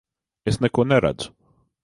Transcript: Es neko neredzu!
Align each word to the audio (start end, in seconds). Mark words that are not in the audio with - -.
Es 0.51 0.57
neko 0.65 0.87
neredzu! 0.87 1.31